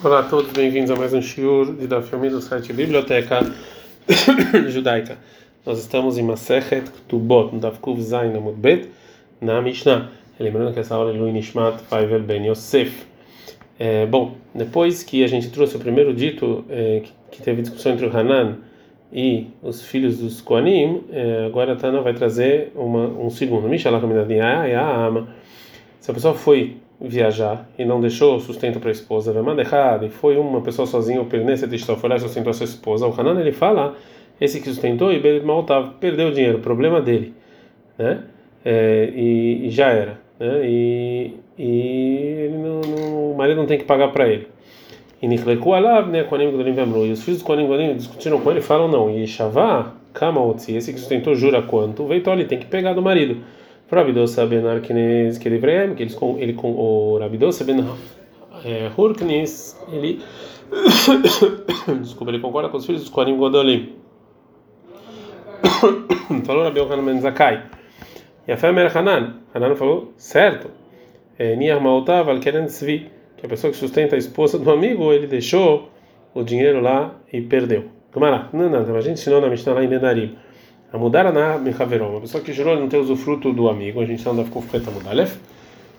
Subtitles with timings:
[0.00, 3.40] Olá a todos, bem-vindos a mais um shiur de da filme do site Biblioteca
[4.68, 5.18] Judaica.
[5.66, 8.88] Nós estamos em Masechet Ktubot, no Davkuv Zain Amud Bet,
[9.38, 10.10] na Mishnah.
[10.40, 13.04] Lembrando que essa aula é Lui Nishmat Faivel Ben Yosef.
[13.78, 18.06] É, bom, depois que a gente trouxe o primeiro dito, é, que, teve discussão entre
[18.06, 18.60] o Hanan
[19.12, 23.68] e os filhos dos Koanim, é, agora a Tana vai trazer uma, um segundo.
[23.68, 25.28] Mishalach Ama.
[26.00, 29.34] Se a pessoa foi viajar e não deixou sustento para a esposa,
[30.02, 31.66] e foi uma pessoa sozinha, o Pernesse
[31.96, 33.06] foi lá e sustentou a sua esposa.
[33.06, 33.96] O Hanan ele fala,
[34.40, 37.34] esse que sustentou, e Maltav perdeu o dinheiro, problema dele,
[37.98, 38.24] né?
[38.64, 40.60] É, e, e, já era, né?
[40.64, 44.46] E, e não, não, o marido não tem que pagar para ele.
[45.20, 46.24] E Nichleku Alav, né?
[46.24, 49.10] E os filhos do Kohanim Godim discutiram com ele e falam não.
[49.10, 52.06] E Shavá, Kamaotzi, esse que sustentou jura quanto?
[52.06, 53.40] Veio ele tem que pegar do marido.
[53.92, 57.84] Rabidosa ben Arknes ele que eles com ele com o Rabidosa ben
[58.96, 60.20] Hurknis ele
[62.00, 63.92] desculpa ele concorda com os filhos dos Kohanim Godolim.
[66.46, 67.64] Falou Rabi Yohanan ben Zakai
[68.48, 69.34] e a fé Hanan.
[69.54, 70.70] Hanan falou certo.
[71.38, 75.26] Niar Maotav al Keren Tzvi que a pessoa que sustenta a esposa do amigo ele
[75.26, 75.90] deixou
[76.32, 77.84] o dinheiro lá e perdeu.
[78.14, 80.36] Gamara, não, não, a gente ensinou na Mishnah lá em Nedarim
[80.92, 84.24] a mudar na mechaveró, uma pessoa que jurou não ter usufruto do amigo, a gente
[84.26, 85.36] não ficou feita mudalef.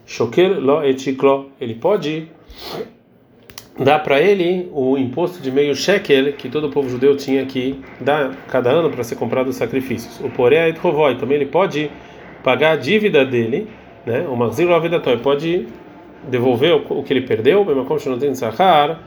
[0.05, 2.27] Shoker lo etiklo, ele pode
[3.79, 7.79] dar para ele o imposto de meio shekel que todo o povo judeu tinha que
[7.99, 10.19] dar cada ano para ser comprado os sacrifícios.
[10.19, 11.89] O poré et rovoi, também ele pode
[12.43, 13.67] pagar a dívida dele,
[14.05, 14.27] né?
[14.29, 15.67] O maxilo avidatói pode
[16.29, 18.99] devolver o que ele perdeu, mesmo como não tem sahar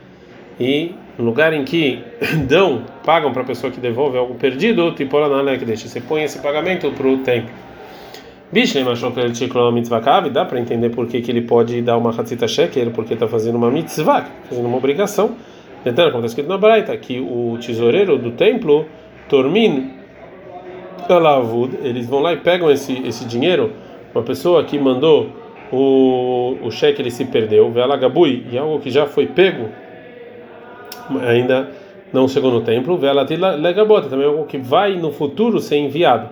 [0.59, 2.03] e no lugar em que
[2.47, 6.23] dão, pagam para a pessoa que devolve algo perdido, tipo lá que deixa, você põe
[6.23, 7.49] esse pagamento para o templo.
[8.51, 9.99] Bishlem achou que ele tinha mitzvah
[10.29, 13.55] dá para entender por que, que ele pode dar uma hatzita shekel, porque está fazendo
[13.55, 15.35] uma mitzvah, fazendo uma obrigação.
[15.81, 16.11] Entendeu?
[16.11, 18.85] Como está escrito na Braita, que o tesoureiro do templo,
[19.27, 19.97] Tormin
[21.83, 23.71] eles vão lá e pegam esse, esse dinheiro,
[24.13, 25.29] uma pessoa que mandou
[25.71, 29.69] o, o cheque ele se perdeu, Vela Gabui, e algo que já foi pego
[31.21, 31.69] ainda
[32.11, 36.29] não chegou no templo, também é algo que vai no futuro ser enviado.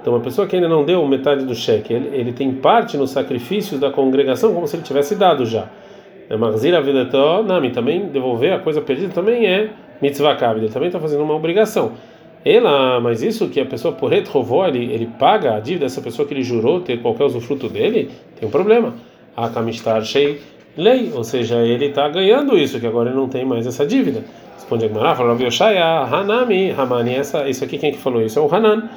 [0.00, 3.10] Então, uma pessoa que ainda não deu metade do cheque, ele, ele tem parte nos
[3.10, 5.68] sacrifícios da congregação, como se ele tivesse dado já.
[6.30, 6.82] É Marzira
[7.72, 11.92] também devolver a coisa perdida também é mitzvah kabid, ele também está fazendo uma obrigação.
[12.44, 16.26] Ela, mas isso que a pessoa por retrovó, ele, ele paga a dívida dessa pessoa
[16.26, 18.94] que ele jurou ter qualquer usufruto dele, tem um problema.
[19.36, 20.40] A kamistar shei
[20.78, 24.22] lei, ou seja, ele está ganhando isso, que agora ele não tem mais essa dívida.
[24.54, 28.38] Responde a Gemara, fala, Yoshaya, Hanami, Hamani, essa, isso aqui quem que falou isso?
[28.38, 28.88] É o Hanan.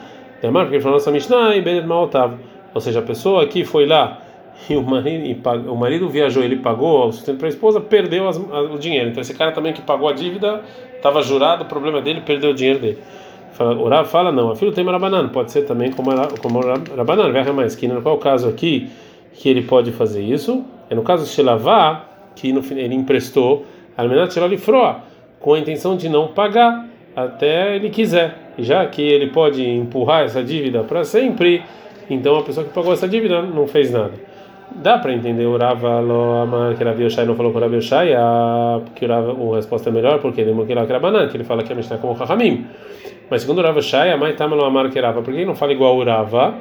[0.42, 2.36] Demar, porque ele falou nossa Mishnah e Benet Maotav.
[2.74, 4.22] Ou seja, a pessoa que foi lá
[4.70, 8.28] e o marido, e o marido viajou, ele pagou o sustento para a esposa, perdeu
[8.28, 9.10] as, a, o dinheiro.
[9.10, 10.62] Então esse cara também que pagou a dívida,
[10.96, 12.98] estava jurado, o problema dele, perdeu o dinheiro dele.
[13.54, 16.12] Fala, o Rav fala, não, a filho tem Rabanan, pode ser também como,
[16.42, 16.60] como
[16.96, 18.90] Rabanan, vai mais que qual é o caso aqui
[19.34, 20.64] que ele pode fazer isso?
[20.92, 22.04] É no caso Shelavá,
[22.36, 23.66] que no, ele emprestou
[23.98, 24.98] Almenat Shelolifroa,
[25.40, 26.86] com a intenção de não pagar
[27.16, 28.52] até ele quiser.
[28.60, 31.64] Já que ele pode empurrar essa dívida para sempre,
[32.10, 34.12] então a pessoa que pagou essa dívida não fez nada.
[34.76, 36.02] Dá para entender o Rava
[36.78, 38.10] que Rav Yoshai não falou com o Yoshai,
[38.94, 42.12] que a resposta é melhor, porque ele que ele fala que a Mishnah é como
[42.12, 42.66] o Rahamim.
[43.30, 45.72] Mas segundo o Rav Yoshai, a Mai Tamalo Amar que Rava, por que não fala
[45.72, 46.56] igual o Rava?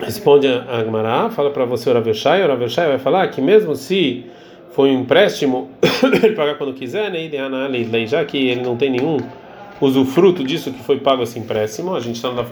[0.00, 4.26] Responde a Agmará, fala para você o Rav Yoshai, o vai falar que mesmo se
[4.72, 5.70] foi um empréstimo,
[6.02, 8.06] ele pagar quando quiser, né?
[8.06, 9.18] já que ele não tem nenhum
[9.80, 12.44] usufruto disso que foi pago esse empréstimo, a gente está no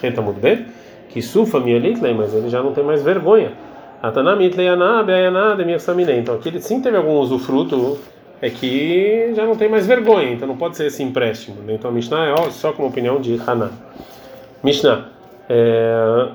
[0.00, 0.66] reta muito bem,
[1.08, 3.52] que sufa minha leitlei, mas ele já não tem mais vergonha.
[6.18, 7.98] Então aqui ele sim teve algum usufruto,
[8.40, 11.62] é que já não tem mais vergonha, então não pode ser esse empréstimo.
[11.62, 11.74] Né?
[11.74, 13.70] Então a Mishnah é só como opinião de Hanan.
[14.62, 15.15] Mishnah.
[15.48, 16.28] É,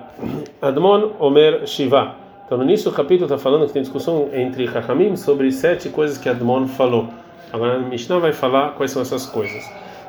[0.62, 2.16] Admon Omer Shiva.
[2.46, 6.18] Então, no início do capítulo está falando que tem discussão entre Hakamim sobre sete coisas
[6.18, 7.08] que Admon falou.
[7.52, 9.64] Agora, Mishnah vai falar quais são essas coisas.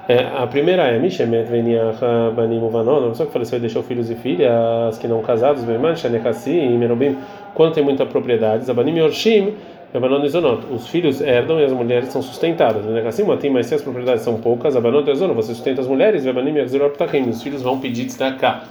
[0.09, 2.01] É, a primeira é Mishemet Veniach
[2.35, 5.95] Banim Uvanon, a pessoa que faleceu e deixou filhos e filhas que não casados, Beiman,
[5.95, 7.17] Shanekassi e Merobim,
[7.55, 9.55] quando tem muita propriedade, Zabanim Yorshim,
[9.95, 10.67] Abanon Izonot.
[10.73, 12.85] Os filhos herdam e as mulheres são sustentadas.
[13.07, 16.55] Assim, tem mas se as propriedades são poucas, Abanon Izonot, você sustenta as mulheres, Abanim
[16.95, 18.67] Ptachim, os filhos vão pedir destacar.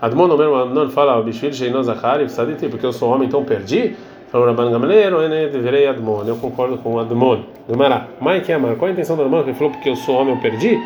[0.00, 3.96] Admon Omer não fala Bishvil Sheinon Zachari Psaditi, porque eu sou homem, então perdi.
[4.30, 6.24] Falou Rabban Gamaleiro, Ene deverei Admon.
[6.26, 7.40] Eu concordo com Admon.
[7.68, 8.76] Gemara, Mai que amar.
[8.76, 9.40] Qual a intenção do Admon?
[9.40, 10.78] Ele falou porque eu sou homem, eu perdi?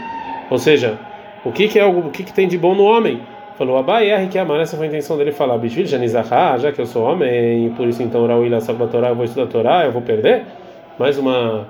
[0.48, 0.98] Ou seja,
[1.44, 3.20] o que que é algo, o que que tem de bom no homem?
[3.58, 4.60] Falou Abai R que amar.
[4.60, 8.02] Essa foi a intenção dele falar Bishvil Shenizachar, já que eu sou homem, por isso
[8.02, 10.44] então Rauila Sabatorá, eu vou estudar Torá, eu vou perder?
[10.98, 11.66] mais uma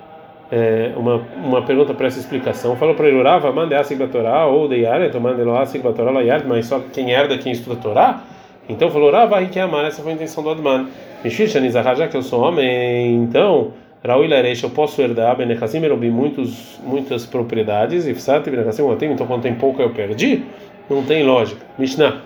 [0.52, 2.76] é, uma, uma pergunta para essa explicação.
[2.76, 6.66] Falou para ele, Urava, mande asik batorá, ou de yare, então mande la yare, mas
[6.66, 8.20] só quem herda quem estuda a Torá.
[8.68, 10.88] Então falou, Urava, que amar, essa foi a intenção do Adman.
[11.24, 13.72] Mishir Shanizahar, já que eu sou homem, então,
[14.06, 19.12] Raul Laresh, eu posso herdar, Benechassim, Erobi, muitos, muitas propriedades, e Fsat, Benechassim, eu tenho,
[19.12, 20.44] então quando tem pouco eu perdi?
[20.90, 21.64] Não tem lógica.
[21.78, 22.20] Mishnah.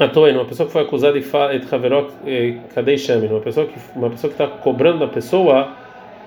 [0.00, 2.12] Atoen, uma pessoa que foi acusada de Haverok
[2.74, 5.85] Kadei Shamin, uma pessoa que está cobrando da pessoa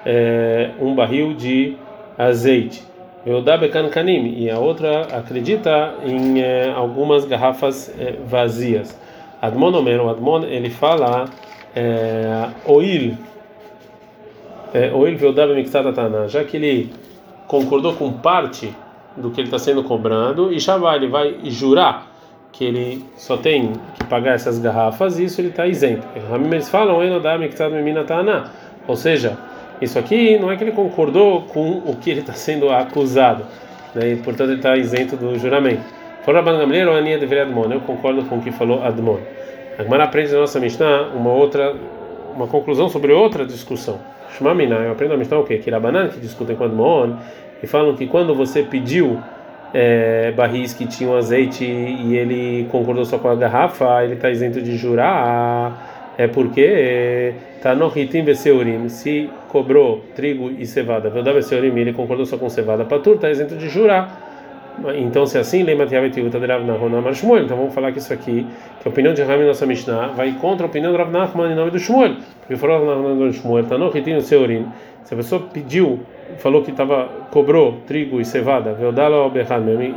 [0.10, 1.78] é, um barril de
[2.18, 2.84] azeite.
[3.92, 9.00] Kanim, e a outra acredita em é, algumas garrafas é, vazias.
[9.40, 11.30] Admon Omer, o Admon, ele fala
[11.76, 13.16] é, oil,
[14.74, 16.92] é, oil veudab miktatatana, já que ele
[17.48, 18.74] concordou com parte
[19.16, 22.08] do que ele está sendo cobrado, e Shabbat ele vai jurar
[22.52, 26.08] que ele só tem que pagar essas garrafas, e isso ele está isento.
[26.52, 27.00] Eles falam,
[28.88, 29.38] ou seja,
[29.82, 33.46] isso aqui não é que ele concordou com o que ele está sendo acusado,
[33.96, 34.12] né?
[34.12, 35.84] e, portanto ele está isento do juramento.
[36.24, 39.20] Fora Bangamler ou Ania deveria Admon, eu concordo com o que falou Admon.
[39.78, 41.74] A Gemara aprende na nossa Mishnah uma outra,
[42.36, 44.00] uma conclusão sobre outra discussão.
[44.38, 45.58] Shmamina, eu aprendo na Mishnah o quê?
[45.58, 47.16] Que Rabanan, que discutem com Admon,
[47.64, 49.20] e falam que quando você pediu
[49.74, 54.62] é, barris que tinham azeite e ele concordou só com a garrafa, ele está isento
[54.62, 61.80] de jurar, é porque tá no ritim beseurim, se cobrou trigo e cevada, verdade beseurim,
[61.80, 64.28] ele concordou só com cevada, patur está isento de jurar.
[64.98, 65.86] Então, se assim, lembra
[67.46, 68.46] então vamos falar que isso aqui,
[68.82, 71.56] que a opinião de Rami nossa Mishnah, vai contra a opinião do Rav Nachman em
[71.56, 72.16] nome do Shmuel.
[72.42, 76.02] Porque falou Rav Nachman do Shmuel, tá no ritim se a pessoa pediu
[76.38, 78.76] falou que tava cobrou trigo e cevada,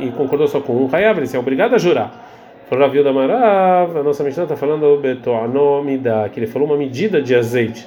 [0.01, 2.22] e concordou só com um, Hayav, ele é obrigado a jurar.
[2.69, 5.01] Falou Rav da Marav, a nossa Mishnah está falando
[6.01, 7.85] da que ele falou uma medida de azeite.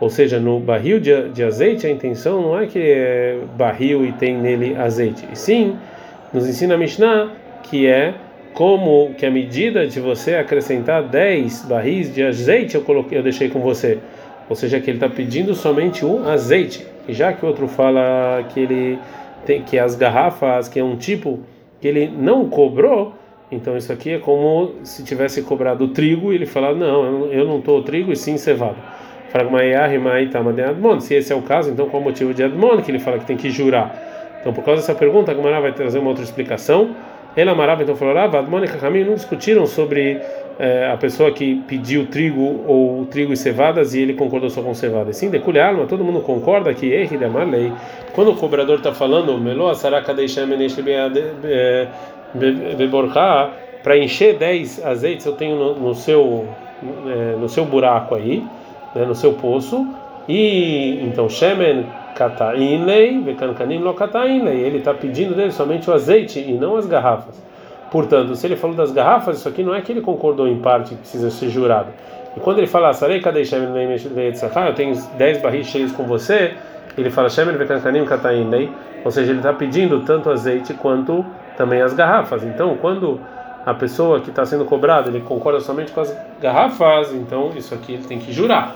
[0.00, 4.12] Ou seja, no barril de, de azeite, a intenção não é que é barril e
[4.12, 5.26] tem nele azeite.
[5.32, 5.76] E sim,
[6.32, 7.32] nos ensina a Mishnah
[7.64, 8.14] que é
[8.54, 13.48] como que a medida de você acrescentar 10 barris de azeite eu coloquei, eu deixei
[13.48, 13.98] com você.
[14.48, 16.86] Ou seja, que ele está pedindo somente um azeite.
[17.08, 18.98] E já que o outro fala que ele
[19.44, 21.40] tem que as garrafas, que é um tipo
[21.80, 23.14] que ele não cobrou,
[23.52, 27.58] então isso aqui é como se tivesse cobrado trigo e ele falar não, eu não
[27.58, 28.76] estou trigo e sim cevado.
[31.00, 33.24] Se esse é o caso, então qual o motivo de Admon que ele fala que
[33.24, 34.38] tem que jurar?
[34.40, 36.94] Então por causa dessa pergunta, a Gemara vai trazer uma outra explicação.
[37.36, 40.20] Ele amarava então falou: Admon e Kakamim não discutiram sobre
[40.58, 44.74] é, a pessoa que pediu trigo ou trigo e cevadas e ele concordou só com
[44.74, 45.16] cevadas.
[45.16, 47.72] Sim, deculiar, mas todo mundo concorda que erre da lei.
[48.12, 50.12] Quando o cobrador está falando, melo asaraka
[52.34, 53.50] beborká,
[53.82, 56.46] para encher 10 azeites eu tenho no, no seu
[57.06, 58.44] é, no seu buraco aí,
[58.94, 59.86] né, no seu poço,
[60.28, 66.52] e então shemen katainlei, vekankanim lo katainlei, ele está pedindo dele somente o azeite e
[66.52, 67.40] não as garrafas.
[67.90, 70.90] Portanto, se ele falou das garrafas, isso aqui não é que ele concordou em parte
[70.90, 71.88] que precisa ser jurado.
[72.36, 73.68] E quando ele fala, Sarei kadei shemen
[74.66, 76.54] eu tenho 10 barris cheios com você,
[76.96, 78.70] ele fala shemen vekankanim katainlei,
[79.04, 81.24] ou seja, ele está pedindo tanto azeite quanto
[81.56, 82.42] também as garrafas.
[82.44, 83.20] Então, quando
[83.64, 87.94] a pessoa que está sendo cobrada ele concorda somente com as garrafas, então isso aqui
[87.94, 88.74] ele tem que jurar.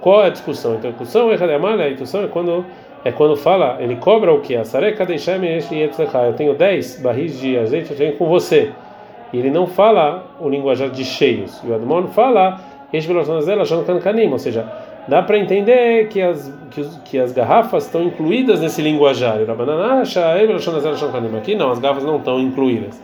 [0.00, 0.74] Qual é a discussão?
[0.74, 2.64] Então, a discussão é a discussão é quando
[3.04, 4.56] é quando fala, ele cobra o que?
[4.56, 8.72] A sareca Eu tenho 10 barris de azeite, eu tenho com você.
[9.32, 11.60] E ele não fala o linguajar de cheios.
[11.64, 12.58] E o Admon fala,
[14.32, 14.66] ou seja,
[15.08, 19.38] dá para entender que as, que, que, as garrafas estão incluídas nesse linguajar.
[21.38, 23.02] Aqui não, as garrafas não estão incluídas.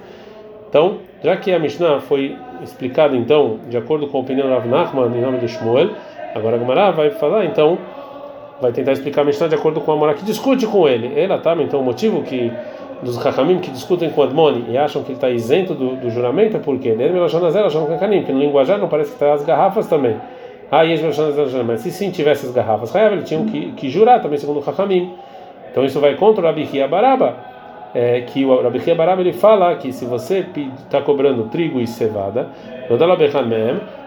[0.68, 4.66] Então, já que a Mishnah foi explicada, então, de acordo com a opinião do Rav
[4.66, 5.90] Nachman, em nome do Shmuel,
[6.34, 7.78] agora a Gemara vai falar, então,
[8.61, 11.18] vai tentar explicar a Mishnah de acordo com a Mora que discute com ele.
[11.18, 12.52] Ela tá, então o motivo que
[13.02, 16.56] dos Hakamim que discutem com Admoni e acham que ele está isento do, do juramento
[16.56, 16.92] é porque
[18.25, 20.16] que no linguajar não parece que está as garrafas também.
[20.76, 24.69] Ah, mas se sim tivesse as garrafas, ele tinha que, que jurar também segundo o
[24.69, 25.12] Hakamim.
[25.71, 27.37] Então isso vai contra o Rabi Baraba,
[27.95, 30.45] é, que o Rabi Baraba ele fala que se você
[30.85, 32.49] está cobrando trigo e cevada,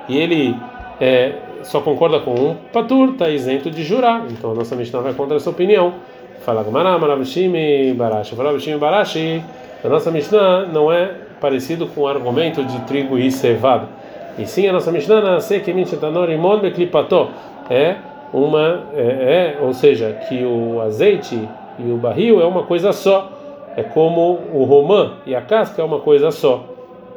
[0.10, 0.56] e ele
[1.00, 4.26] é, só concorda com um patur, está isento de jurar.
[4.30, 5.94] Então a nossa Mishnah vai contra essa opinião.
[6.42, 8.36] Fala Gamara, Maravishimi, Barashi.
[8.36, 9.44] Maravishimi, Barashi.
[9.84, 13.88] A nossa Mishnah não é parecido com o argumento de trigo e cevada.
[14.38, 17.30] E sim, a nossa Mishnah nasce que imon beklipato.
[17.70, 17.96] É
[18.34, 21.48] uma, é, é, ou seja, que o azeite
[21.80, 23.32] e o barril é uma coisa só.
[23.76, 26.64] É como o romã e a casca é uma coisa só.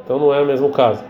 [0.03, 1.03] Então não é o mesmo caso.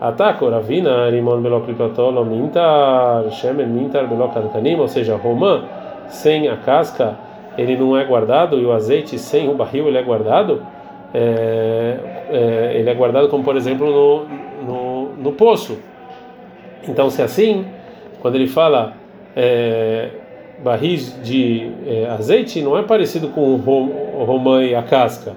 [0.00, 5.64] Ataco, Ravina, Rimon Beloplikotolo, Mintar, Shemen, Mintar, Belokankanim, ou seja, romã
[6.08, 7.16] sem a casca,
[7.58, 10.62] ele não é guardado, e o azeite sem o barril, ele é guardado.
[11.12, 11.96] É,
[12.30, 14.24] é, ele é guardado, como por exemplo, no,
[14.64, 15.78] no, no poço.
[16.88, 17.66] Então, se é assim,
[18.20, 18.94] quando ele fala
[19.36, 20.10] é,
[20.58, 25.32] barris de é, azeite, não é parecido com o romã e a casca,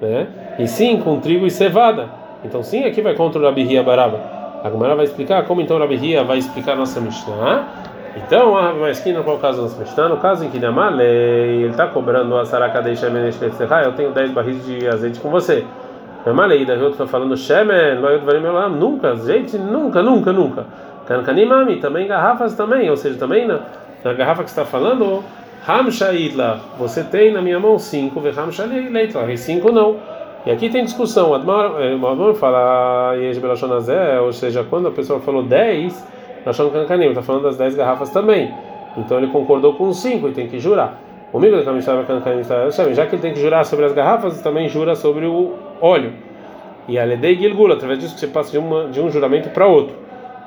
[0.00, 0.26] né?
[0.58, 2.08] e sim com trigo e cevada.
[2.44, 4.20] Então sim, aqui vai contra o Rabihia Baraba.
[4.62, 7.68] A Gemara vai explicar como então o Rabihia vai explicar a nossa Mishnah.
[8.14, 10.08] Então, a Maesquina, qual é o caso da nossa Mishnah?
[10.08, 13.22] No caso em que Namale, ele está cobrando a Saraka de Shemen
[13.84, 15.64] eu tenho 10 barris de azeite com você.
[16.24, 17.98] Namale, daí eu estou falando Shemen,
[18.78, 20.66] nunca, gente, nunca, nunca, nunca.
[21.06, 23.60] Kankanimami, também garrafas também, ou seja, também na,
[24.04, 25.24] na garrafa que está falando,
[25.66, 29.96] Hamshaitla, você tem na minha mão 5, ve Hamshaitla, e 5 não.
[30.46, 31.30] E aqui tem discussão.
[31.30, 31.72] O Admar
[32.34, 33.14] fala
[34.22, 36.08] ou seja, quando a pessoa falou 10,
[36.46, 38.52] Lashon Kankanim, está falando das 10 garrafas também.
[38.96, 41.00] Então ele concordou com 5 e tem que jurar.
[41.32, 42.42] O Migo da Kamishava Kankanim
[42.92, 46.12] já que ele tem que jurar sobre as garrafas, também jura sobre o óleo.
[46.88, 49.66] E a Ledei Gilgula, através disso que você passa de, uma, de um juramento para
[49.66, 49.94] outro.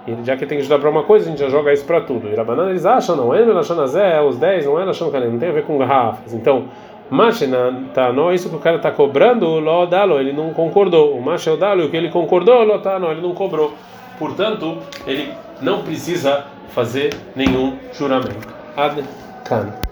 [0.08, 2.01] E já que tem que jurar para uma coisa, a gente já joga isso para
[2.01, 2.27] tudo.
[2.30, 5.51] E Rabanan eles acham, não é Lashonazé, os 10, não é Kankanim, não tem a
[5.51, 6.34] ver com garrafas.
[6.34, 6.65] Então.
[7.08, 11.15] Machina tá não isso que o cara está cobrando, lo dalo, ele não concordou.
[11.15, 13.74] O macho é o dalo, o que ele concordou, lo tá não, ele não cobrou.
[14.18, 18.48] Portanto, ele não precisa fazer nenhum juramento.
[18.75, 19.04] Ad
[19.44, 19.85] can.